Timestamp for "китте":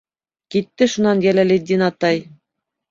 0.55-0.89